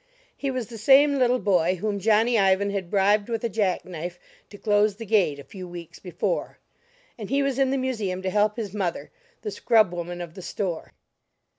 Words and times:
He 0.35 0.49
was 0.49 0.65
the 0.65 0.79
same 0.79 1.19
little 1.19 1.37
boy 1.37 1.75
whom 1.75 1.99
Johnny 1.99 2.35
Ivan 2.35 2.71
had 2.71 2.89
bribed 2.89 3.29
with 3.29 3.43
a 3.43 3.49
jack 3.49 3.85
knife 3.85 4.19
to 4.49 4.57
close 4.57 4.95
the 4.95 5.05
gate 5.05 5.37
a 5.37 5.43
few 5.43 5.67
weeks 5.67 5.99
before; 5.99 6.57
and 7.19 7.29
he 7.29 7.43
was 7.43 7.59
in 7.59 7.69
the 7.69 7.77
Museum 7.77 8.23
to 8.23 8.31
help 8.31 8.57
his 8.57 8.73
mother, 8.73 9.11
the 9.43 9.51
scrub 9.51 9.93
woman 9.93 10.19
of 10.19 10.33
the 10.33 10.41
store. 10.41 10.93